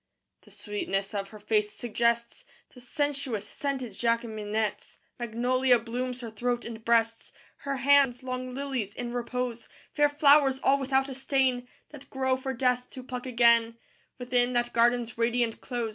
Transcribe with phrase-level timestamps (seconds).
[0.01, 6.65] II The sweetness of her face suggests The sensuous scented Jacqueminots; Magnolia blooms her throat
[6.65, 12.09] and breasts; Her hands, long lilies in repose: Fair flowers all without a stain, That
[12.09, 13.77] grow for Death to pluck again,
[14.17, 15.89] Within that garden's radiant close.